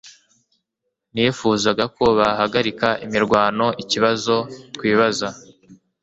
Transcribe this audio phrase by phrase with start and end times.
[1.13, 4.35] Nifuzaga ko bahagarika imirwano ikibazo
[4.75, 5.29] twibaza